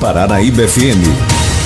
[0.00, 1.04] Paranaíba FM.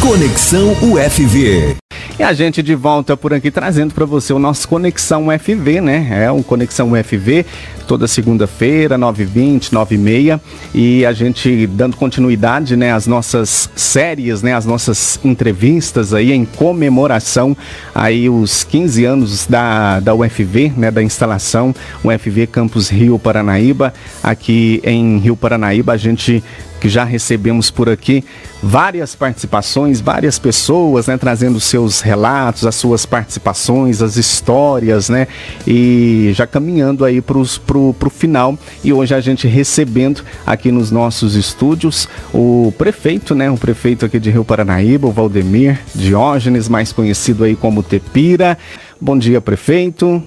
[0.03, 1.77] Conexão UFV.
[2.19, 6.25] E a gente de volta por aqui trazendo para você o nosso Conexão UFV, né?
[6.25, 7.47] É um Conexão UFV
[7.87, 10.41] toda segunda-feira, 9h20, 9h30.
[10.75, 16.45] E a gente dando continuidade, né, às nossas séries, né, às nossas entrevistas aí em
[16.45, 17.57] comemoração
[17.95, 23.95] aí os 15 anos da, da UFV, né, da instalação UFV Campus Rio Paranaíba.
[24.23, 26.43] Aqui em Rio Paranaíba a gente
[26.85, 28.23] que já recebemos por aqui
[28.63, 35.27] várias participações, várias pessoas, né, trazendo seus relatos, as suas participações, as histórias, né,
[35.67, 38.59] e já caminhando aí para o final.
[38.85, 44.21] E hoje a gente recebendo aqui nos nossos estúdios o prefeito, né, o prefeito aqui
[44.21, 48.59] de Rio Paranaíba, o Valdemir Diógenes, mais conhecido aí como Tepira.
[49.01, 50.23] Bom dia, prefeito.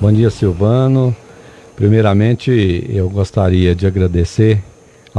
[0.00, 1.12] Bom dia, Silvano.
[1.74, 4.62] Primeiramente, eu gostaria de agradecer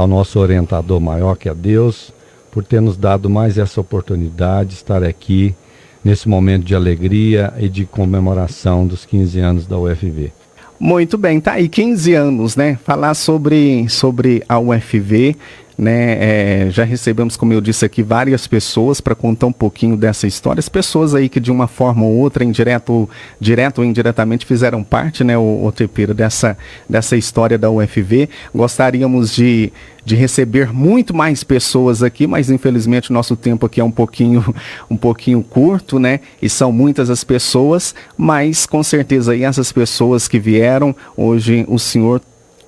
[0.00, 2.12] ao nosso orientador maior, que é Deus,
[2.50, 5.54] por ter nos dado mais essa oportunidade de estar aqui
[6.02, 10.32] nesse momento de alegria e de comemoração dos 15 anos da UFV.
[10.78, 12.78] Muito bem, tá aí 15 anos, né?
[12.82, 15.36] Falar sobre, sobre a UFV
[15.80, 16.66] né?
[16.66, 20.60] É, já recebemos, como eu disse aqui, várias pessoas para contar um pouquinho dessa história.
[20.60, 23.08] As pessoas aí que de uma forma ou outra, indireto,
[23.40, 28.28] direto ou indiretamente, fizeram parte, né, o, o Tepira, dessa, dessa história da UFV.
[28.54, 29.72] Gostaríamos de,
[30.04, 34.54] de receber muito mais pessoas aqui, mas infelizmente nosso tempo aqui é um pouquinho,
[34.90, 36.20] um pouquinho curto, né?
[36.42, 41.78] E são muitas as pessoas, mas com certeza aí essas pessoas que vieram, hoje o
[41.78, 42.20] senhor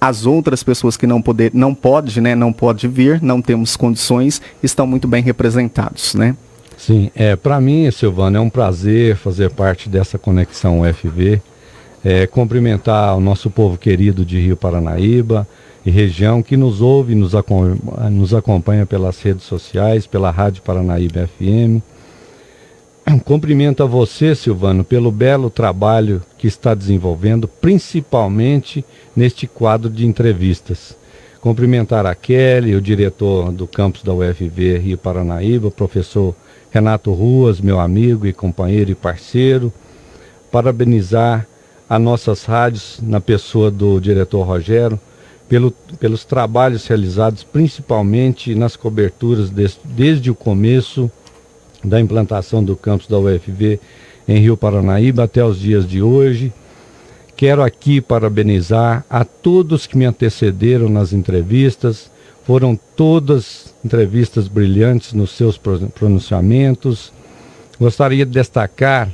[0.02, 4.42] as outras pessoas que não poder, não pode, né, não pode vir, não temos condições,
[4.60, 6.36] estão muito bem representados, né?
[6.76, 11.40] Sim, é para mim, Silvano, é um prazer fazer parte dessa conexão UFV,
[12.04, 15.46] é, cumprimentar o nosso povo querido de Rio Paranaíba
[15.86, 17.30] e região que nos ouve, nos,
[18.10, 21.80] nos acompanha pelas redes sociais, pela Rádio Paranaíba FM
[23.24, 30.96] Cumprimento a você, Silvano, pelo belo trabalho que está desenvolvendo, principalmente neste quadro de entrevistas.
[31.40, 36.34] Cumprimentar a Kelly, o diretor do campus da UFV Rio Paranaíba, professor
[36.70, 39.72] Renato Ruas, meu amigo e companheiro e parceiro.
[40.50, 41.46] Parabenizar
[41.88, 44.98] a nossas rádios, na pessoa do diretor Rogério,
[45.48, 51.10] pelo, pelos trabalhos realizados, principalmente nas coberturas des, desde o começo
[51.82, 53.80] da implantação do campus da UFV
[54.26, 56.52] em Rio Paranaíba até os dias de hoje.
[57.36, 62.10] Quero aqui parabenizar a todos que me antecederam nas entrevistas.
[62.44, 67.12] Foram todas entrevistas brilhantes nos seus pronunciamentos.
[67.80, 69.10] Gostaria de destacar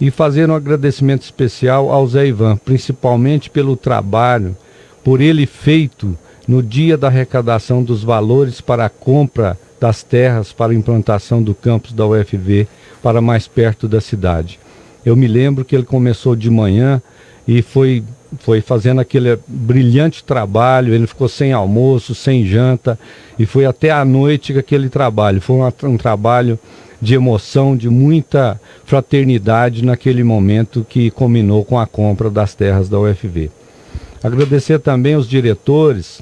[0.00, 4.56] e fazer um agradecimento especial ao Zé Ivan, principalmente pelo trabalho,
[5.02, 6.16] por ele feito
[6.46, 11.54] no dia da arrecadação dos valores para a compra das terras para a implantação do
[11.54, 12.66] campus da UFV
[13.02, 14.58] para mais perto da cidade.
[15.04, 17.00] Eu me lembro que ele começou de manhã
[17.46, 18.04] e foi,
[18.40, 22.98] foi fazendo aquele brilhante trabalho, ele ficou sem almoço, sem janta,
[23.38, 25.40] e foi até a noite aquele trabalho.
[25.40, 26.58] Foi um, um trabalho
[27.00, 32.98] de emoção, de muita fraternidade naquele momento que combinou com a compra das terras da
[32.98, 33.50] UFV.
[34.22, 36.20] Agradecer também os diretores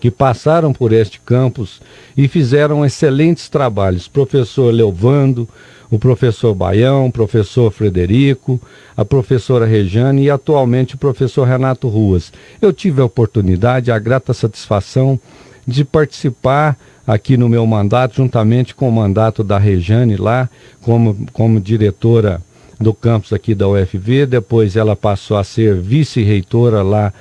[0.00, 1.80] que passaram por este campus
[2.16, 4.08] e fizeram excelentes trabalhos.
[4.08, 5.48] Professor Leovando,
[5.90, 8.60] o professor Baião, o professor Frederico,
[8.96, 12.32] a professora Rejane e atualmente o professor Renato Ruas.
[12.60, 15.18] Eu tive a oportunidade, a grata satisfação
[15.66, 16.76] de participar
[17.06, 20.50] aqui no meu mandato, juntamente com o mandato da Rejane lá,
[20.82, 22.42] como, como diretora
[22.80, 27.12] do campus aqui da UFV, depois ela passou a ser vice-reitora lá,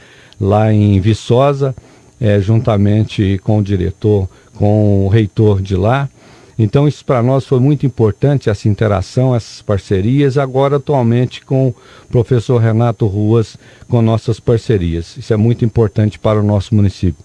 [0.42, 1.74] lá em Viçosa
[2.20, 6.10] é, juntamente com o diretor, com o reitor de lá.
[6.58, 10.38] Então, isso para nós foi muito importante, essa interação, essas parcerias.
[10.38, 11.76] Agora, atualmente, com o
[12.10, 13.58] professor Renato Ruas,
[13.90, 15.18] com nossas parcerias.
[15.18, 17.24] Isso é muito importante para o nosso município.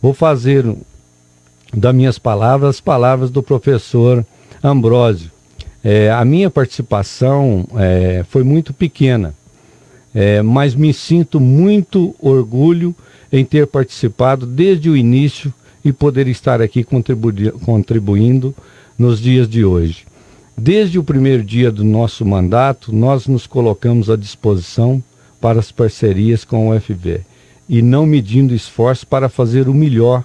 [0.00, 0.64] Vou fazer
[1.74, 4.24] das minhas palavras as palavras do professor
[4.62, 5.30] Ambrósio.
[5.82, 9.34] É, a minha participação é, foi muito pequena,
[10.14, 12.94] é, mas me sinto muito orgulho
[13.32, 15.52] em ter participado desde o início
[15.84, 16.84] e poder estar aqui
[17.64, 18.54] contribuindo
[18.98, 20.06] nos dias de hoje.
[20.56, 25.02] Desde o primeiro dia do nosso mandato, nós nos colocamos à disposição
[25.40, 27.20] para as parcerias com o UFV
[27.68, 30.24] e não medindo esforço para fazer o melhor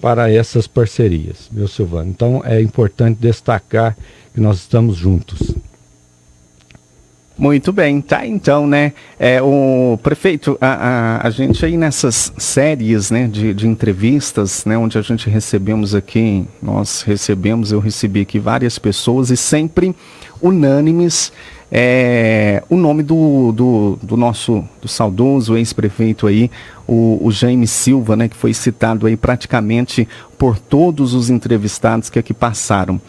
[0.00, 2.10] para essas parcerias, meu Silvano.
[2.10, 3.96] Então é importante destacar
[4.34, 5.54] que nós estamos juntos.
[7.40, 8.92] Muito bem, tá então, né?
[9.18, 14.76] É, o prefeito, a, a, a gente aí nessas séries né, de, de entrevistas, né,
[14.76, 19.96] onde a gente recebemos aqui, nós recebemos, eu recebi aqui várias pessoas e sempre
[20.42, 21.32] unânimes
[21.72, 26.50] é, o nome do, do, do, nosso do saudoso ex-prefeito aí,
[26.86, 32.18] o, o Jaime Silva, né, que foi citado aí praticamente por todos os entrevistados que
[32.18, 33.00] aqui passaram.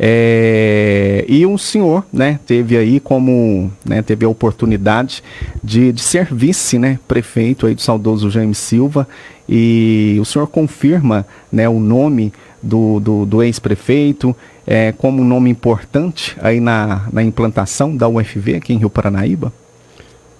[0.00, 5.22] É, e o senhor, né, teve aí como, né, teve a oportunidade
[5.62, 9.06] de, de ser vice, né, prefeito aí do saudoso Jaime Silva,
[9.48, 14.34] e o senhor confirma, né, o nome do, do, do ex-prefeito
[14.70, 19.50] é, como um nome importante aí na, na implantação da UFV aqui em Rio Paranaíba?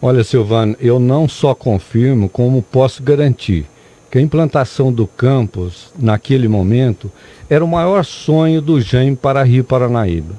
[0.03, 3.65] Olha, Silvano, eu não só confirmo, como posso garantir
[4.11, 7.11] que a implantação do campus, naquele momento,
[7.49, 10.35] era o maior sonho do Jaime para Rio Paranaíba.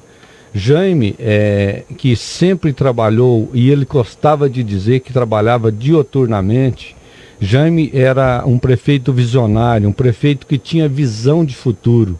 [0.54, 6.96] Jaime, é, que sempre trabalhou, e ele gostava de dizer que trabalhava dioturnamente,
[7.42, 12.20] Jaime era um prefeito visionário, um prefeito que tinha visão de futuro.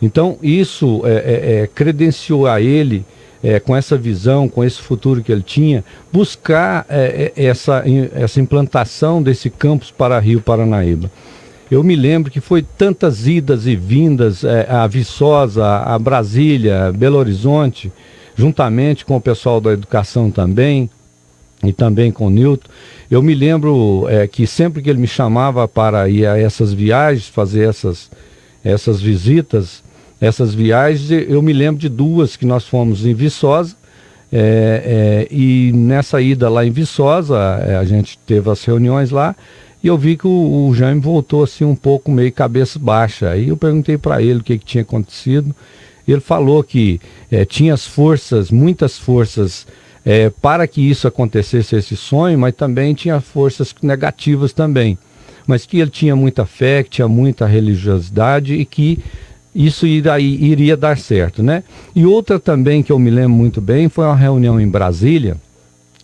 [0.00, 3.04] Então, isso é, é, é credenciou a ele
[3.42, 7.84] é, com essa visão, com esse futuro que ele tinha, buscar é, é, essa,
[8.14, 11.10] essa implantação desse campus para Rio Paranaíba.
[11.70, 17.92] Eu me lembro que foi tantas idas e vindas a Viçosa, a Brasília, Belo Horizonte,
[18.34, 20.88] juntamente com o pessoal da educação também,
[21.62, 22.68] e também com o Nilton.
[23.10, 27.28] Eu me lembro é, que sempre que ele me chamava para ir a essas viagens,
[27.28, 28.10] fazer essas,
[28.64, 29.82] essas visitas,
[30.20, 33.76] essas viagens, eu me lembro de duas que nós fomos em Viçosa,
[34.30, 37.36] é, é, e nessa ida lá em Viçosa,
[37.66, 39.34] é, a gente teve as reuniões lá,
[39.82, 43.30] e eu vi que o, o Jaime voltou assim um pouco meio cabeça baixa.
[43.30, 45.54] Aí eu perguntei para ele o que, que, tinha acontecido.
[46.06, 47.00] Ele falou que
[47.30, 49.66] é, tinha as forças, muitas forças,
[50.04, 54.98] é, para que isso acontecesse, esse sonho, mas também tinha forças negativas também.
[55.46, 58.98] Mas que ele tinha muita fé, que tinha muita religiosidade e que
[59.54, 61.62] isso iria, iria dar certo, né?
[61.94, 65.36] E outra também que eu me lembro muito bem foi uma reunião em Brasília,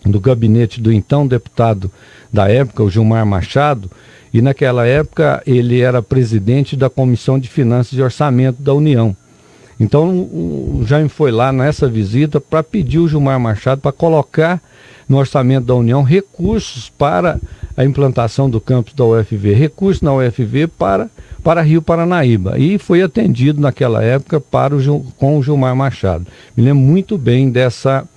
[0.04, 1.90] do gabinete do então deputado
[2.32, 3.90] da época, o Gilmar Machado,
[4.32, 9.16] e naquela época ele era presidente da Comissão de Finanças e Orçamento da União.
[9.78, 14.60] Então o Jaime foi lá nessa visita para pedir o Gilmar Machado para colocar
[15.08, 17.40] no orçamento da União recursos para
[17.76, 21.10] a implantação do campus da UFV, recursos na UFV para,
[21.42, 22.58] para Rio Paranaíba.
[22.58, 26.26] E foi atendido naquela época para o, com o Gilmar Machado.
[26.56, 28.08] Me lembro muito bem dessa,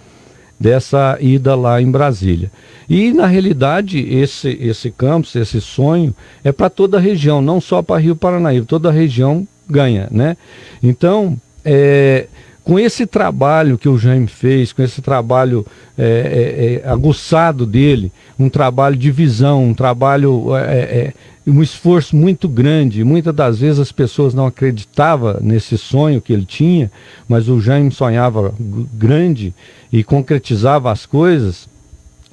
[0.59, 2.51] dessa ida lá em Brasília.
[2.89, 7.81] E na realidade esse, esse campus, esse sonho é para toda a região, não só
[7.81, 10.37] para Rio Paranaíba, toda a região ganha, né?
[10.81, 11.35] Então,
[11.65, 12.27] é,
[12.67, 15.65] com esse trabalho que o Jaime fez, com esse trabalho
[15.97, 21.13] é, é, é aguçado dele, um trabalho de visão, um trabalho, é, é,
[21.47, 23.05] um esforço muito grande.
[23.05, 26.91] Muitas das vezes as pessoas não acreditavam nesse sonho que ele tinha,
[27.25, 28.53] mas o Jaime sonhava
[28.93, 29.53] grande
[29.89, 31.69] e concretizava as coisas.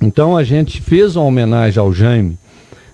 [0.03, 2.37] Então a gente fez uma homenagem ao Jaime.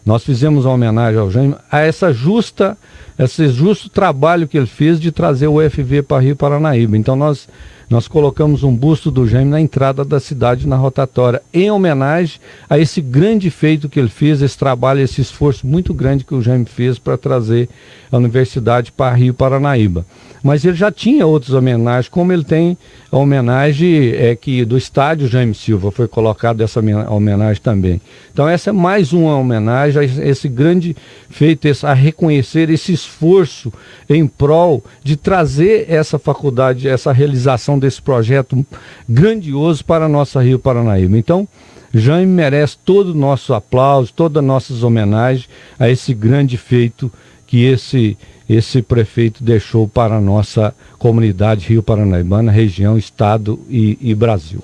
[0.05, 2.77] Nós fizemos uma homenagem ao Jaime a essa justa
[3.25, 6.97] esse justo trabalho que ele fez de trazer o UFV para Rio Paranaíba.
[6.97, 7.47] Então nós
[7.89, 12.79] nós colocamos um busto do Jaime na entrada da cidade na rotatória, em homenagem a
[12.79, 16.67] esse grande feito que ele fez, esse trabalho, esse esforço muito grande que o Jaime
[16.67, 17.69] fez para trazer
[18.13, 20.07] a universidade para Rio Paranaíba.
[20.43, 22.77] Mas ele já tinha outras homenagens, como ele tem
[23.13, 28.01] a homenagem é, que do estádio Jaime Silva, foi colocado essa homenagem também.
[28.33, 30.97] Então essa é mais uma homenagem a esse grande
[31.29, 33.73] feito, a reconhecer esse esforço
[34.09, 38.65] em prol de trazer essa faculdade, essa realização desse projeto
[39.09, 41.19] grandioso para a nossa Rio Paranaíba.
[41.19, 41.47] Então,
[41.93, 47.11] Jaime merece todo o nosso aplauso, todas as nossas homenagens a esse grande feito
[47.47, 48.17] que esse
[48.51, 54.61] esse prefeito deixou para a nossa comunidade Rio Paranaibana, região, estado e, e Brasil.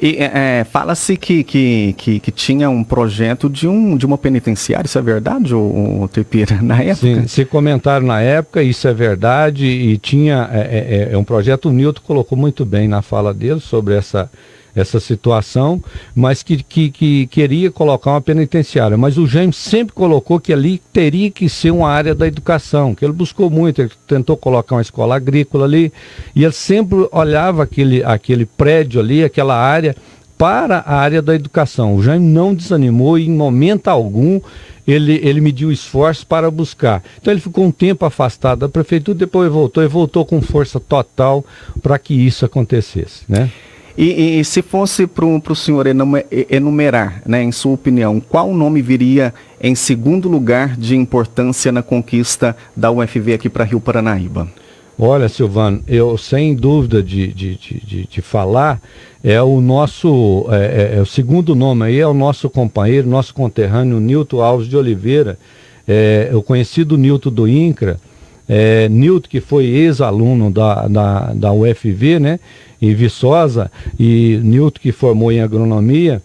[0.00, 4.16] E é, é, fala-se que, que, que, que, tinha um projeto de, um, de uma
[4.16, 6.94] penitenciária, isso é verdade, o, o Tepira, na época?
[6.94, 11.24] Sim, se comentaram na época, isso é verdade, e tinha, é, é, é, é um
[11.24, 14.30] projeto, o Nilton colocou muito bem na fala dele sobre essa
[14.74, 15.82] essa situação,
[16.14, 18.96] mas que, que, que, queria colocar uma penitenciária.
[18.96, 23.04] Mas o James sempre colocou que ali teria que ser uma área da educação, que
[23.04, 25.92] ele buscou muito, ele tentou colocar uma escola agrícola ali,
[26.34, 29.94] e ele sempre olhava aquele, aquele prédio ali, aquela área,
[30.36, 31.94] para a área da educação.
[31.94, 34.40] O Jaime não desanimou e em momento algum
[34.86, 37.02] ele, ele mediu esforços para buscar.
[37.20, 41.44] Então ele ficou um tempo afastado da prefeitura, depois voltou e voltou com força total
[41.82, 43.50] para que isso acontecesse, né?
[43.96, 45.86] E, e se fosse para o senhor
[46.50, 52.56] enumerar, né, em sua opinião, qual nome viria em segundo lugar de importância na conquista
[52.76, 54.48] da UFV aqui para Rio Paranaíba?
[54.98, 58.80] Olha, Silvano, eu sem dúvida de, de, de, de falar,
[59.22, 63.34] é o nosso, é, é, é, o segundo nome aí, é o nosso companheiro, nosso
[63.34, 65.38] conterrâneo, Nilton Alves de Oliveira,
[65.86, 67.98] é, o conhecido Nilton do INCRA,
[68.48, 72.40] é, Nilton que foi ex-aluno da, da, da UFV, né,
[72.80, 76.22] em Viçosa, e Nilton que formou em agronomia,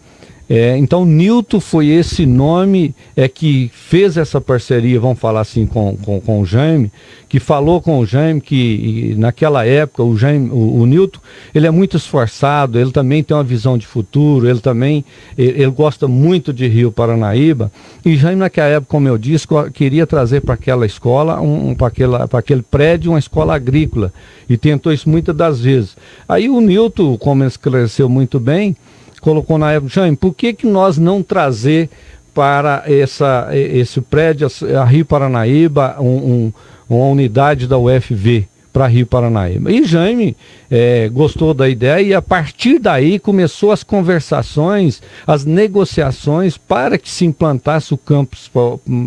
[0.50, 5.96] é, então, Nilton foi esse nome é, que fez essa parceria, vamos falar assim, com,
[5.98, 6.91] com, com o Jaime,
[7.29, 11.20] que falou com o Jaime que naquela época o, Jaime, o, o Nilton
[11.53, 15.06] ele é muito esforçado, ele também tem uma visão de futuro, ele também
[15.38, 17.72] ele, ele gosta muito de Rio Paranaíba.
[18.03, 22.63] E Jaime, naquela época, como eu disse, queria trazer para aquela escola, um, para aquele
[22.63, 24.12] prédio, uma escola agrícola.
[24.50, 25.96] E tentou isso muitas das vezes.
[26.27, 28.75] Aí o Nilton, como ele esclareceu muito bem,
[29.19, 31.89] colocou na época, Jaime, por que, que nós não trazer
[32.33, 34.47] para essa, esse prédio,
[34.79, 36.53] a Rio Paranaíba, um, um,
[36.89, 39.71] uma unidade da UFV para Rio Paranaíba?
[39.71, 40.38] E Jaime
[40.69, 47.09] é, gostou da ideia e a partir daí começou as conversações, as negociações para que
[47.09, 48.49] se implantasse o campus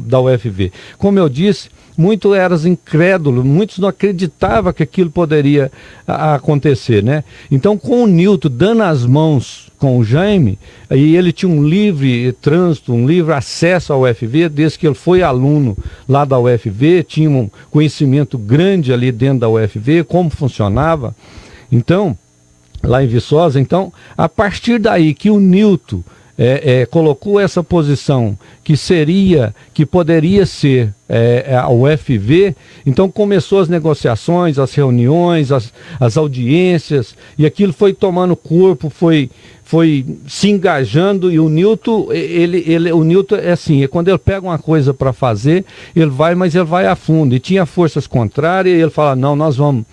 [0.06, 0.72] da UFV.
[0.98, 5.70] Como eu disse, muitos eram incrédulos, muitos não acreditavam que aquilo poderia
[6.06, 7.24] acontecer, né?
[7.50, 10.58] Então, com o Nilton dando as mãos com o Jaime,
[10.90, 15.22] e ele tinha um livre trânsito, um livre acesso ao UFV, desde que ele foi
[15.22, 15.76] aluno
[16.08, 21.16] lá da UFV, tinha um conhecimento grande ali dentro da UFV, como funcionava.
[21.70, 22.16] Então,
[22.82, 26.02] lá em Viçosa, então, a partir daí que o Nilton
[26.38, 33.10] é, é, colocou essa posição que seria, que poderia ser é, é a UFV, então
[33.10, 39.30] começou as negociações, as reuniões, as, as audiências, e aquilo foi tomando corpo, foi,
[39.62, 44.18] foi se engajando, e o Newton, ele, ele, o Newton é assim, é quando ele
[44.18, 48.06] pega uma coisa para fazer, ele vai, mas ele vai a fundo, e tinha forças
[48.06, 49.84] contrárias, e ele fala, não, nós vamos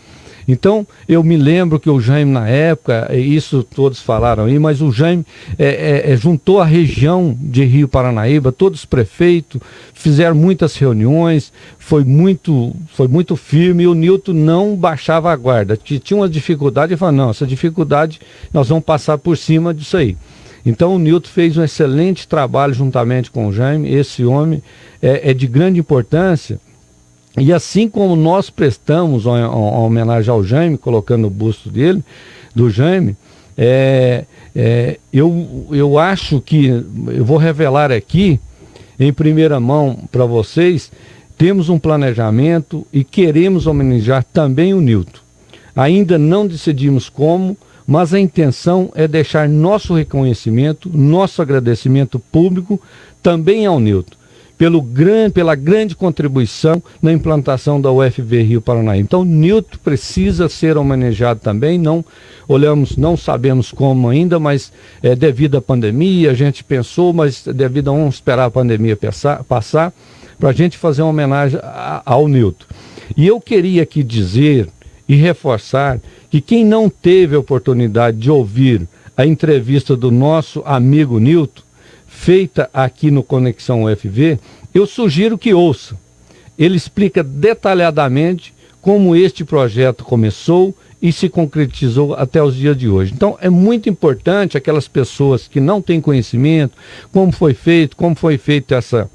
[0.52, 4.92] então, eu me lembro que o Jaime, na época, isso todos falaram aí, mas o
[4.92, 5.24] Jaime
[5.60, 5.68] é,
[6.08, 9.62] é, é, juntou a região de Rio Paranaíba, todos os prefeitos,
[9.94, 15.78] fizeram muitas reuniões, foi muito, foi muito firme e o Nilton não baixava a guarda.
[15.78, 18.20] Tinha uma dificuldade e falou, não, essa dificuldade
[18.52, 20.18] nós vamos passar por cima disso aí.
[20.66, 24.64] Então o Nilton fez um excelente trabalho juntamente com o Jaime, esse homem
[25.00, 26.60] é, é de grande importância
[27.40, 32.04] e assim como nós prestamos uma, homenagem ao Jaime, colocando o busto dele,
[32.54, 33.16] do Jaime,
[33.58, 38.40] é, é, eu, eu acho que, eu vou revelar aqui,
[39.00, 40.92] em primeira mão para vocês,
[41.38, 45.20] temos um planejamento e queremos homenagear também o Nilton.
[45.76, 47.56] Ainda não decidimos como,
[47.88, 52.82] mas a intenção é deixar nosso reconhecimento, nosso agradecimento público
[53.24, 54.19] também ao Nilton
[54.60, 58.98] pelo gran, pela grande contribuição na implantação da UFV Rio Paraná.
[58.98, 61.80] Então, Newton precisa ser homenageado também.
[61.80, 62.04] Não
[62.46, 64.70] olhamos, não sabemos como ainda, mas
[65.02, 69.46] é, devido à pandemia, a gente pensou, mas devido a vamos esperar a pandemia passar,
[69.46, 69.94] passar
[70.38, 72.66] para a gente fazer uma homenagem a, ao Newton.
[73.16, 74.68] E eu queria aqui dizer
[75.08, 78.86] e reforçar que quem não teve a oportunidade de ouvir
[79.16, 81.62] a entrevista do nosso amigo Newton,
[82.20, 84.38] feita aqui no Conexão UFV,
[84.74, 85.96] eu sugiro que ouça.
[86.58, 93.14] Ele explica detalhadamente como este projeto começou e se concretizou até os dias de hoje.
[93.14, 96.76] Então, é muito importante aquelas pessoas que não têm conhecimento,
[97.10, 99.10] como foi feito, como foi feito essa,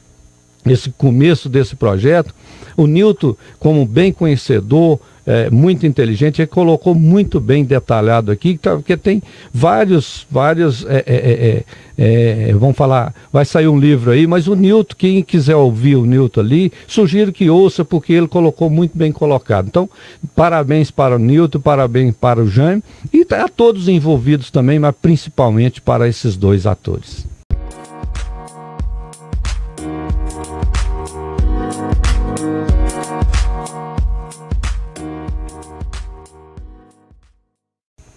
[0.64, 2.34] esse começo desse projeto.
[2.74, 8.76] O Nilton, como bem conhecedor, é, muito inteligente, ele colocou muito bem detalhado aqui, tá,
[8.76, 11.64] porque tem vários, vários, é é, é,
[11.98, 15.96] é, é, vamos falar, vai sair um livro aí, mas o Newton, quem quiser ouvir
[15.96, 19.68] o Newton ali, sugiro que ouça, porque ele colocou muito bem colocado.
[19.68, 19.88] Então,
[20.34, 25.80] parabéns para o Newton, parabéns para o Jaime e a todos envolvidos também, mas principalmente
[25.80, 27.33] para esses dois atores.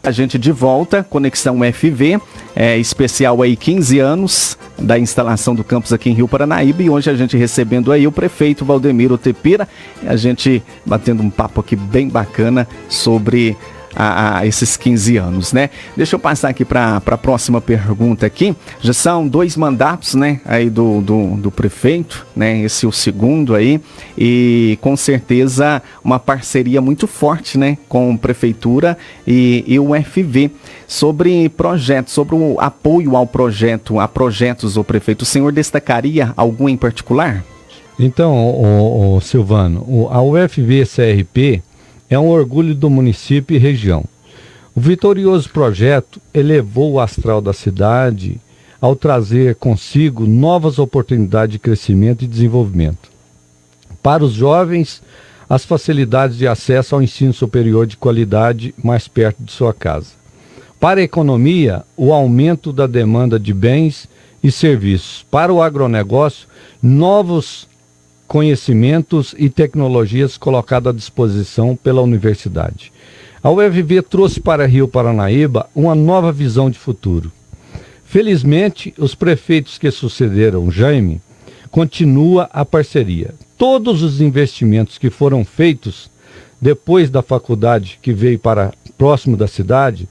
[0.08, 2.18] A gente de volta, Conexão FV,
[2.56, 6.82] é, especial aí 15 anos da instalação do campus aqui em Rio Paranaíba.
[6.82, 9.68] E hoje a gente recebendo aí o prefeito Valdemiro Tepira,
[10.06, 13.58] a gente batendo um papo aqui bem bacana sobre
[13.98, 15.72] a, a esses 15 anos, né?
[15.96, 18.56] Deixa eu passar aqui para a próxima pergunta aqui.
[18.80, 22.62] Já são dois mandatos, né, aí do, do, do prefeito, né?
[22.62, 23.82] Esse é o segundo aí
[24.16, 30.52] e com certeza uma parceria muito forte, né, com a prefeitura e, e o FV
[30.86, 35.24] sobre projetos, sobre o apoio ao projeto, a projetos, o prefeito.
[35.24, 37.44] O senhor destacaria algum em particular?
[38.00, 41.64] Então, o, o Silvano, a UFV-CRP
[42.10, 44.04] é um orgulho do município e região.
[44.76, 48.40] O vitorioso projeto elevou o astral da cidade
[48.80, 53.10] ao trazer consigo novas oportunidades de crescimento e desenvolvimento.
[54.04, 55.02] Para os jovens,
[55.50, 60.12] as facilidades de acesso ao ensino superior de qualidade mais perto de sua casa.
[60.80, 64.08] Para a economia, o aumento da demanda de bens
[64.44, 65.26] e serviços.
[65.32, 66.48] Para o agronegócio,
[66.82, 67.68] novos
[68.28, 72.92] conhecimentos e tecnologias colocados à disposição pela universidade.
[73.42, 77.32] A UFV trouxe para Rio Paranaíba uma nova visão de futuro.
[78.04, 81.22] Felizmente, os prefeitos que sucederam Jaime
[81.72, 83.34] continua a parceria.
[83.58, 86.10] Todos os investimentos que foram feitos
[86.60, 90.08] depois da faculdade que veio para próximo da cidade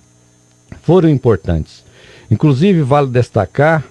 [0.83, 1.85] foram importantes.
[2.31, 3.85] Inclusive, vale destacar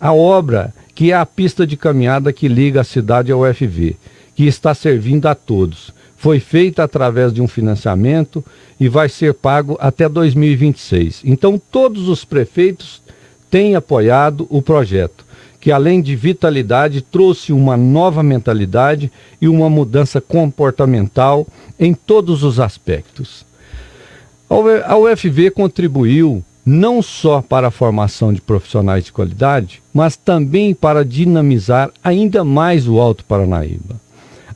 [0.00, 3.96] a obra que é a pista de caminhada que liga a cidade ao UFV,
[4.34, 5.94] que está servindo a todos.
[6.14, 8.44] Foi feita através de um financiamento
[8.78, 11.22] e vai ser pago até 2026.
[11.24, 13.00] Então, todos os prefeitos
[13.50, 15.24] têm apoiado o projeto,
[15.58, 21.46] que além de vitalidade, trouxe uma nova mentalidade e uma mudança comportamental
[21.78, 23.46] em todos os aspectos.
[24.84, 31.04] A UFV contribuiu não só para a formação de profissionais de qualidade, mas também para
[31.04, 34.00] dinamizar ainda mais o Alto Paranaíba.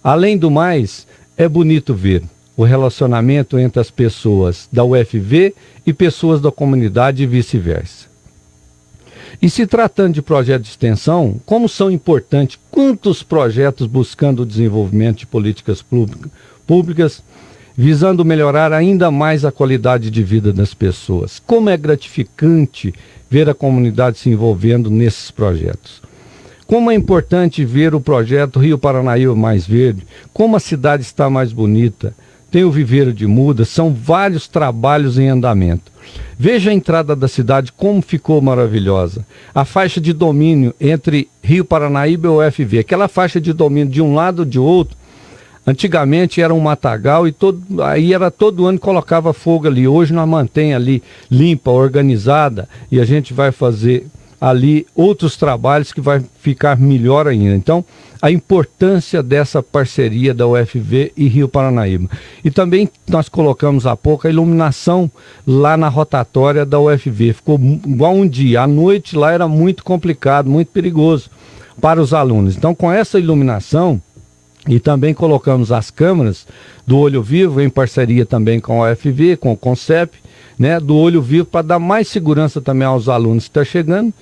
[0.02, 2.22] Além do mais, é bonito ver
[2.56, 8.06] o relacionamento entre as pessoas da UFV e pessoas da comunidade e vice-versa.
[9.42, 15.18] E se tratando de projeto de extensão, como são importantes quantos projetos buscando o desenvolvimento
[15.18, 15.84] de políticas
[16.64, 17.24] públicas
[17.76, 21.42] visando melhorar ainda mais a qualidade de vida das pessoas.
[21.44, 22.94] Como é gratificante
[23.28, 26.02] ver a comunidade se envolvendo nesses projetos.
[26.66, 31.52] Como é importante ver o projeto Rio Paranaíba Mais Verde, como a cidade está mais
[31.52, 32.14] bonita,
[32.50, 35.90] tem o viveiro de mudas, são vários trabalhos em andamento.
[36.38, 39.26] Veja a entrada da cidade como ficou maravilhosa.
[39.52, 44.14] A faixa de domínio entre Rio Paranaíba e UFV, aquela faixa de domínio de um
[44.14, 44.96] lado ou de outro,
[45.66, 49.88] Antigamente era um matagal e todo, aí era todo ano colocava fogo ali.
[49.88, 54.06] Hoje nós mantém ali limpa, organizada e a gente vai fazer
[54.40, 57.56] ali outros trabalhos que vai ficar melhor ainda.
[57.56, 57.82] Então,
[58.20, 62.10] a importância dessa parceria da UFV e Rio Paranaíba.
[62.44, 65.10] E também nós colocamos há pouco a iluminação
[65.46, 67.32] lá na rotatória da UFV.
[67.32, 68.62] Ficou igual um dia.
[68.62, 71.30] À noite lá era muito complicado, muito perigoso
[71.80, 72.56] para os alunos.
[72.56, 74.00] Então, com essa iluminação,
[74.68, 76.46] e também colocamos as câmeras
[76.86, 80.16] do Olho Vivo em parceria também com a UFV, com o CONCEP,
[80.58, 84.12] né, do Olho Vivo para dar mais segurança também aos alunos que estão tá chegando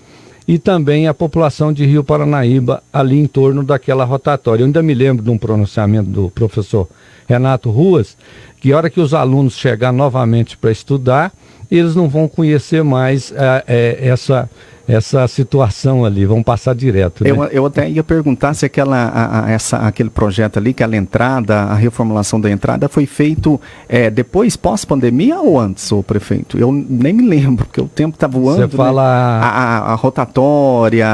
[0.46, 4.62] e também a população de Rio Paranaíba ali em torno daquela rotatória.
[4.62, 6.88] Eu ainda me lembro de um pronunciamento do professor
[7.28, 8.16] Renato Ruas,
[8.60, 11.32] que a hora que os alunos chegar novamente para estudar,
[11.70, 14.50] eles não vão conhecer mais é, é, essa
[14.86, 17.24] essa situação ali, vão passar direto.
[17.24, 17.30] Né?
[17.30, 21.56] Eu, eu até ia perguntar se aquela, a, a, essa, aquele projeto ali, aquela entrada,
[21.62, 26.58] a reformulação da entrada foi feito é, depois, pós-pandemia ou antes, o prefeito?
[26.58, 28.56] Eu nem me lembro, porque o tempo está voando.
[28.56, 28.68] Você né?
[28.68, 29.02] fala...
[29.02, 31.06] A, a, a, rotatória,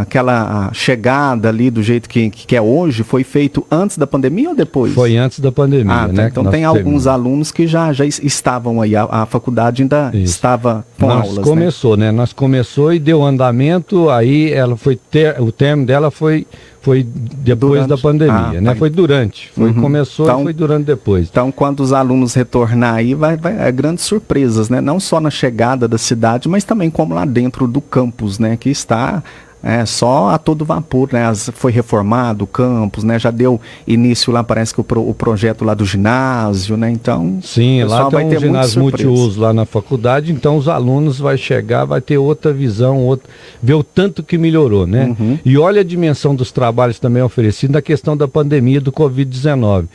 [0.00, 4.54] aquela chegada ali do jeito que, que é hoje, foi feito antes da pandemia ou
[4.54, 4.94] depois?
[4.94, 6.12] Foi antes da pandemia, ah, tá.
[6.12, 6.28] né?
[6.30, 10.24] Então tem alguns alunos que já, já estavam aí, a, a faculdade ainda Isso.
[10.24, 11.42] estava com Nós aulas, né?
[11.44, 12.02] começou, né?
[12.06, 12.12] né?
[12.12, 16.46] Nós começou e deu andamento, aí ela foi ter, o termo dela foi
[16.80, 17.88] foi depois durante.
[17.88, 18.70] da pandemia, ah, né?
[18.72, 18.76] Tá.
[18.76, 19.80] Foi durante, foi uhum.
[19.80, 21.28] começou então, e foi durante depois.
[21.30, 24.80] Então, quando os alunos retornar aí, vai, vai é grandes surpresas, né?
[24.80, 28.56] Não só na chegada da cidade, mas também como lá dentro do campus, né?
[28.56, 29.22] Que está
[29.62, 31.24] é, só a todo vapor, né?
[31.24, 33.18] As, foi reformado o campus, né?
[33.18, 36.90] Já deu início lá, parece que o, pro, o projeto lá do ginásio, né?
[36.90, 41.84] Então, sim, lá tem um ginásio multiuso lá na faculdade, então os alunos vai chegar,
[41.84, 43.28] vai ter outra visão, outro,
[43.62, 45.14] ver o tanto que melhorou, né?
[45.18, 45.38] Uhum.
[45.44, 49.86] E olha a dimensão dos trabalhos também oferecidos na questão da pandemia do Covid-19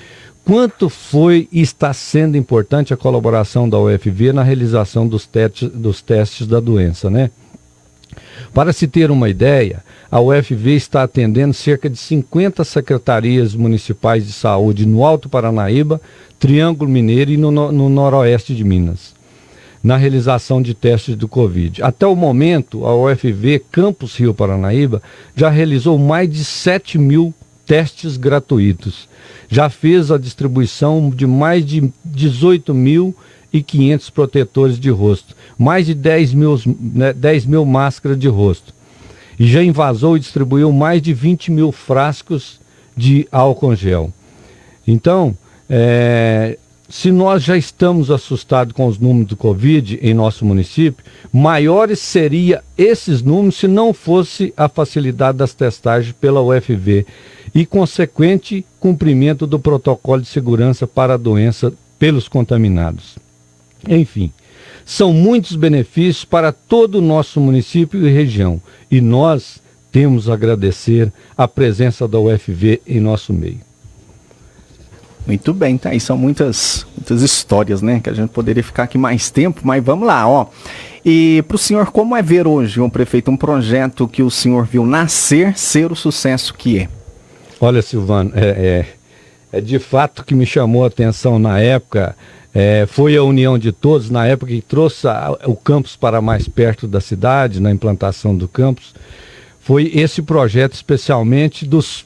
[0.45, 6.01] quanto foi e está sendo importante a colaboração da UFV na realização dos testes, dos
[6.01, 7.31] testes da doença, né?
[8.53, 14.33] Para se ter uma ideia, a UFV está atendendo cerca de 50 secretarias municipais de
[14.33, 16.01] saúde no Alto Paranaíba,
[16.39, 19.13] Triângulo Mineiro e no, no noroeste de Minas,
[19.83, 21.83] na realização de testes do Covid.
[21.83, 25.01] Até o momento, a UFV Campus Rio Paranaíba
[25.35, 27.33] já realizou mais de 7 mil
[27.65, 29.09] testes gratuitos.
[29.49, 33.15] Já fez a distribuição de mais de 18 mil
[33.57, 38.73] e 500 protetores de rosto, mais de 10 mil, né, 10 mil máscaras de rosto.
[39.39, 42.59] E já invasou e distribuiu mais de 20 mil frascos
[42.95, 44.11] de álcool gel.
[44.87, 45.35] Então,
[45.69, 46.57] é,
[46.89, 52.61] se nós já estamos assustados com os números do Covid em nosso município, maiores seriam
[52.77, 57.05] esses números se não fosse a facilidade das testagens pela UFV
[57.53, 63.17] e consequente cumprimento do protocolo de segurança para a doença pelos contaminados.
[63.87, 64.31] Enfim,
[64.85, 71.11] são muitos benefícios para todo o nosso município e região e nós temos a agradecer
[71.37, 73.59] a presença da UFV em nosso meio.
[75.27, 77.99] Muito bem, tá aí são muitas, muitas histórias, né?
[77.99, 80.47] Que a gente poderia ficar aqui mais tempo, mas vamos lá, ó.
[81.03, 84.65] E para o senhor, como é ver hoje, um prefeito, um projeto que o senhor
[84.65, 86.89] viu nascer, ser o sucesso que é?
[87.59, 88.85] Olha, Silvano, é,
[89.51, 92.15] é, é de fato que me chamou a atenção na época.
[92.59, 96.47] É, foi a união de todos, na época que trouxe a, o campus para mais
[96.47, 98.95] perto da cidade, na implantação do campus.
[99.59, 102.03] Foi esse projeto, especialmente dos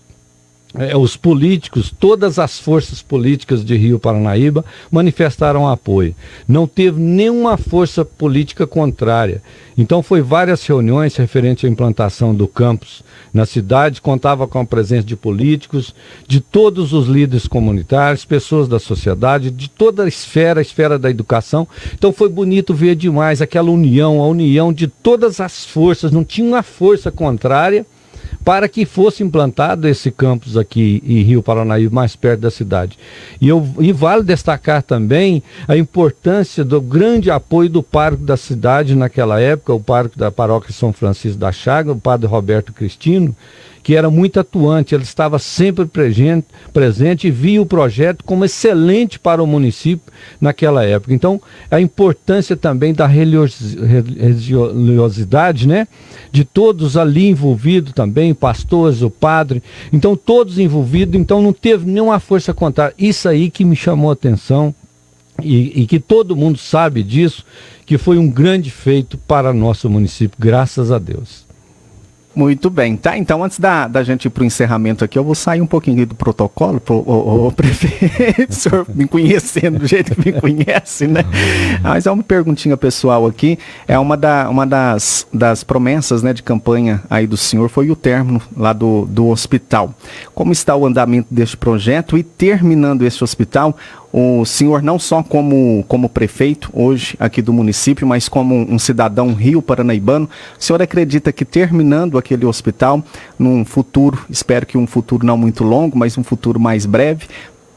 [0.74, 6.16] é, os políticos, todas as forças políticas de Rio Paranaíba manifestaram apoio.
[6.48, 9.42] Não teve nenhuma força política contrária.
[9.78, 13.04] Então foi várias reuniões referentes à implantação do campus
[13.34, 15.94] na cidade, contava com a presença de políticos,
[16.28, 21.10] de todos os líderes comunitários, pessoas da sociedade, de toda a esfera, a esfera da
[21.10, 21.68] educação.
[21.94, 26.48] Então foi bonito ver demais aquela união, a união de todas as forças, não tinha
[26.48, 27.86] uma força contrária
[28.44, 32.98] para que fosse implantado esse campus aqui em Rio Paranaíba, mais perto da cidade.
[33.40, 38.96] E, eu, e vale destacar também a importância do grande apoio do pároco da cidade
[38.96, 43.36] naquela época, o pároco da paróquia São Francisco da Chaga, o padre Roberto Cristino,
[43.84, 49.20] que era muito atuante, ele estava sempre presente, presente e via o projeto como excelente
[49.20, 51.14] para o município naquela época.
[51.14, 55.88] Então, a importância também da religiosidade, né?
[56.32, 62.20] De todos ali envolvidos também, pastores, o padre, então todos envolvidos, então não teve nenhuma
[62.20, 62.94] força contrária.
[62.98, 64.74] Isso aí que me chamou a atenção
[65.44, 67.46] e, e que todo mundo sabe disso,
[67.86, 71.51] que foi um grande feito para nosso município, graças a Deus.
[72.42, 73.16] Muito bem, tá?
[73.16, 76.08] Então, antes da, da gente ir para o encerramento aqui, eu vou sair um pouquinho
[76.08, 81.06] do protocolo, pro, o, o prefeito, o senhor me conhecendo do jeito que me conhece,
[81.06, 81.24] né?
[81.84, 86.42] Mas é uma perguntinha pessoal aqui, é uma, da, uma das, das promessas né, de
[86.42, 89.94] campanha aí do senhor, foi o término lá do, do hospital.
[90.34, 93.78] Como está o andamento deste projeto e terminando este hospital,
[94.12, 99.34] o senhor não só como, como prefeito hoje aqui do município, mas como um, cidadão
[99.34, 103.04] rio paranaibano, o senhor acredita que terminando aquele hospital,
[103.38, 107.28] num futuro, espero que um futuro não muito longo, mas um futuro mais breve,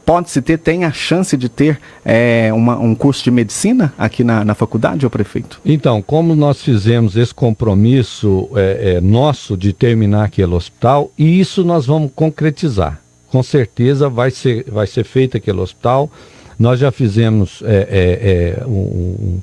[0.05, 4.45] pode-se ter, tem a chance de ter é, uma, um curso de medicina aqui na,
[4.45, 5.59] na faculdade, ô prefeito?
[5.65, 11.63] Então, como nós fizemos esse compromisso é, é, nosso de terminar aquele hospital, e isso
[11.63, 13.01] nós vamos concretizar
[13.35, 16.09] com certeza vai ser, vai ser feito aquele hospital.
[16.57, 19.41] Nós já fizemos é, é, é, um,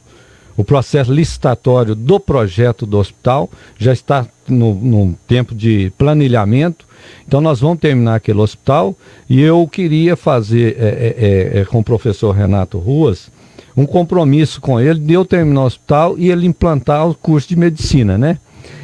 [0.56, 6.86] o processo licitatório do projeto do hospital, já está no, no tempo de planilhamento.
[7.28, 8.96] Então nós vamos terminar aquele hospital
[9.28, 13.30] e eu queria fazer é, é, é com o professor Renato Ruas
[13.76, 17.56] um compromisso com ele de eu terminar o hospital e ele implantar o curso de
[17.56, 18.38] medicina, né?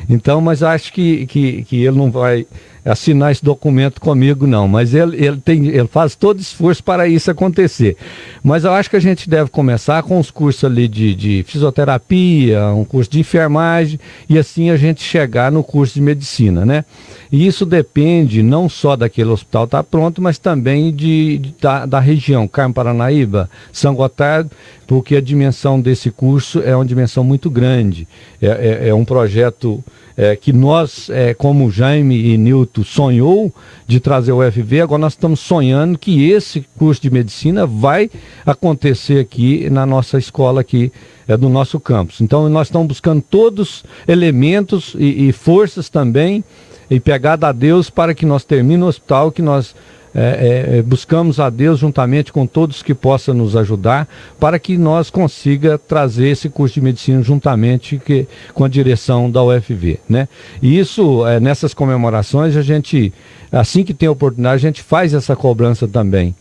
[0.09, 2.47] Então, mas acho que, que, que ele não vai
[2.88, 4.66] assinar esse documento comigo, não.
[4.66, 7.96] Mas ele, ele, tem, ele faz todo esforço para isso acontecer.
[8.42, 12.66] Mas eu acho que a gente deve começar com os cursos ali de, de fisioterapia,
[12.68, 16.85] um curso de enfermagem, e assim a gente chegar no curso de medicina, né?
[17.31, 21.85] E isso depende não só daquele hospital estar tá pronto, mas também de, de da,
[21.85, 24.51] da, região, Carmo Paranaíba, São Gotardo,
[24.87, 28.09] porque a dimensão desse curso é uma dimensão muito grande.
[28.40, 29.85] É, é, é um projeto
[30.18, 33.54] é, que nós, é, como Jaime e Nilton sonhou
[33.87, 38.11] de trazer o UFV, agora nós estamos sonhando que esse curso de medicina vai
[38.44, 40.92] acontecer aqui na nossa escola aqui,
[41.28, 42.20] é, do nosso campus.
[42.20, 46.42] Então nós estamos buscando todos elementos e, e forças também
[46.90, 49.72] e pegada a Deus para que nós termine o hospital, que nós
[50.20, 54.09] é, é, buscamos a Deus juntamente com todos que possam nos ajudar
[54.40, 59.42] para que nós consiga trazer esse curso de medicina juntamente que, com a direção da
[59.44, 60.28] UFV, né?
[60.61, 63.12] E isso, é, nessas comemorações, a gente,
[63.52, 66.35] assim que tem oportunidade, a gente faz essa cobrança também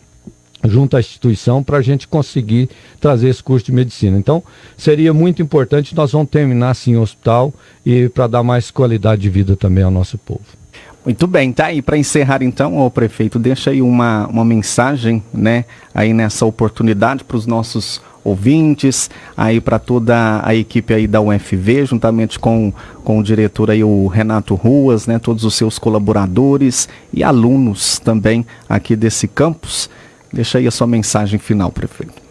[0.63, 4.17] junto à instituição para a gente conseguir trazer esse curso de medicina.
[4.17, 4.43] Então,
[4.75, 7.53] seria muito importante, nós vamos terminar assim o hospital
[7.85, 10.41] e para dar mais qualidade de vida também ao nosso povo.
[11.07, 15.63] Muito bem, tá aí para encerrar então, o prefeito, deixa aí uma, uma mensagem, né,
[15.95, 21.85] aí nessa oportunidade para os nossos ouvintes, aí para toda a equipe aí da UFV,
[21.85, 22.73] juntamente com,
[23.05, 28.45] com o diretor aí, o Renato Ruas, né, todos os seus colaboradores e alunos também
[28.67, 29.89] aqui desse campus.
[30.33, 32.21] Deixa aí a sua mensagem final, prefeito.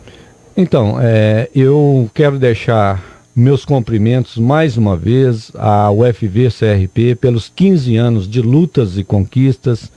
[0.55, 7.95] Então, é, eu quero deixar meus cumprimentos mais uma vez à UFV CRP pelos 15
[7.95, 9.93] anos de lutas e conquistas,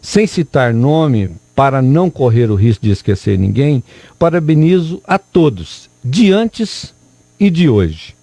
[0.00, 3.84] sem citar nome para não correr o risco de esquecer ninguém,
[4.18, 6.94] parabenizo a todos, de antes
[7.38, 8.14] e de hoje,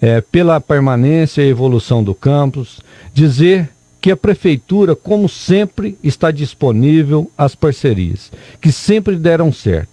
[0.00, 2.80] é, pela permanência e evolução do campus,
[3.12, 3.68] dizer
[4.00, 9.91] que a prefeitura, como sempre, está disponível às parcerias, que sempre deram certo.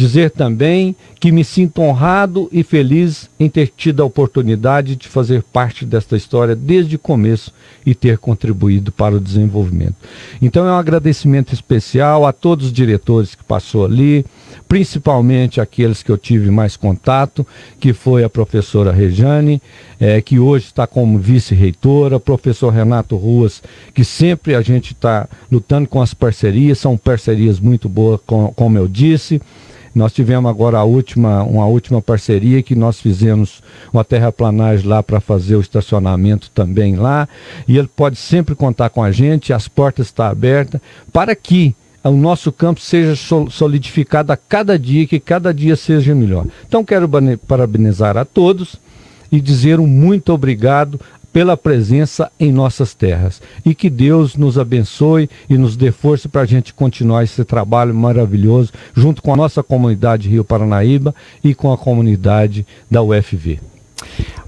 [0.00, 5.42] Dizer também que me sinto honrado e feliz em ter tido a oportunidade de fazer
[5.42, 7.52] parte desta história desde o começo
[7.84, 9.96] e ter contribuído para o desenvolvimento.
[10.40, 14.24] Então é um agradecimento especial a todos os diretores que passou ali,
[14.70, 17.44] principalmente aqueles que eu tive mais contato,
[17.80, 19.60] que foi a professora Rejane,
[19.98, 23.60] é, que hoje está como vice-reitora, professor Renato Ruas,
[23.92, 28.78] que sempre a gente está lutando com as parcerias, são parcerias muito boas, com, como
[28.78, 29.42] eu disse.
[29.92, 33.60] Nós tivemos agora a última, uma última parceria que nós fizemos
[33.92, 37.28] uma terraplanagem lá para fazer o estacionamento também lá.
[37.66, 40.80] E ele pode sempre contar com a gente, as portas estão abertas,
[41.12, 43.14] para que o nosso campo seja
[43.50, 46.46] solidificado a cada dia, que cada dia seja melhor.
[46.66, 47.08] Então quero
[47.46, 48.76] parabenizar a todos
[49.30, 51.00] e dizer um muito obrigado
[51.32, 53.40] pela presença em nossas terras.
[53.64, 57.94] E que Deus nos abençoe e nos dê força para a gente continuar esse trabalho
[57.94, 63.60] maravilhoso junto com a nossa comunidade Rio Paranaíba e com a comunidade da UFV.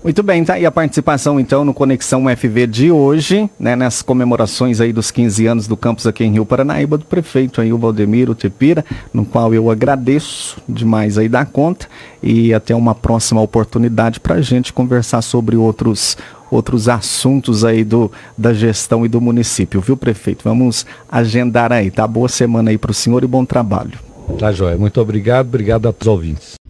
[0.03, 4.81] Muito bem, tá aí a participação então no Conexão UFV de hoje, né, nas comemorações
[4.81, 8.35] aí dos 15 anos do campus aqui em Rio Paranaíba, do prefeito aí, o Valdemiro
[8.35, 8.85] Tepira,
[9.15, 11.87] no qual eu agradeço demais aí da conta
[12.21, 16.17] e até uma próxima oportunidade para a gente conversar sobre outros
[16.51, 20.45] outros assuntos aí do, da gestão e do município, viu, prefeito?
[20.45, 22.07] Vamos agendar aí, tá?
[22.07, 23.99] Boa semana aí para o senhor e bom trabalho.
[24.39, 24.77] Tá, Joia.
[24.77, 25.47] Muito obrigado.
[25.47, 26.62] Obrigado a todos os ouvintes.